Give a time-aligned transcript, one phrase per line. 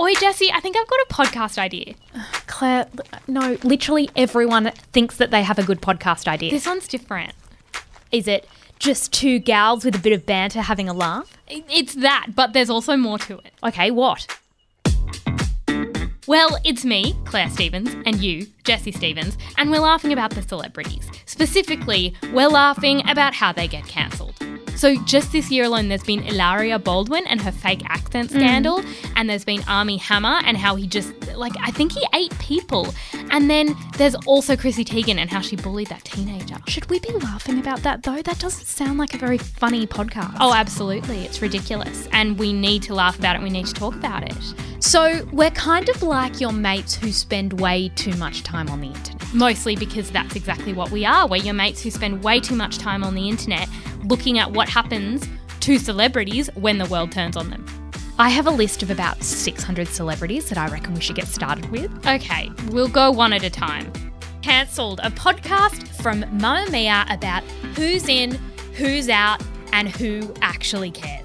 [0.00, 1.92] Oi, Jessie, I think I've got a podcast idea.
[2.46, 2.86] Clare,
[3.28, 6.50] no, literally everyone thinks that they have a good podcast idea.
[6.50, 7.34] This one's different.
[8.10, 11.36] Is it just two gals with a bit of banter having a laugh?
[11.48, 13.52] It's that, but there's also more to it.
[13.62, 14.26] Okay, what?
[16.26, 21.10] Well, it's me, Clare Stephens, and you, Jessie Stephens, and we're laughing about the celebrities.
[21.26, 24.34] Specifically, we're laughing about how they get cancelled.
[24.80, 28.36] So, just this year alone, there's been Hilaria Baldwin and her fake accent mm.
[28.36, 28.82] scandal,
[29.14, 32.88] and there's been Armie Hammer and how he just, like, I think he ate people.
[33.30, 36.56] And then there's also Chrissy Teigen and how she bullied that teenager.
[36.66, 38.22] Should we be laughing about that though?
[38.22, 40.38] That doesn't sound like a very funny podcast.
[40.40, 41.26] Oh, absolutely.
[41.26, 42.08] It's ridiculous.
[42.12, 43.42] And we need to laugh about it.
[43.42, 44.79] We need to talk about it.
[44.90, 48.88] So we're kind of like your mates who spend way too much time on the
[48.88, 49.32] internet.
[49.32, 51.28] Mostly because that's exactly what we are.
[51.28, 53.68] We're your mates who spend way too much time on the internet
[54.02, 55.28] looking at what happens
[55.60, 57.64] to celebrities when the world turns on them.
[58.18, 61.70] I have a list of about 600 celebrities that I reckon we should get started
[61.70, 61.92] with.
[62.04, 63.92] Okay, we'll go one at a time.
[64.42, 67.44] Cancelled, a podcast from Mamamia about
[67.76, 68.32] who's in,
[68.74, 69.40] who's out,
[69.72, 71.19] and who actually cares.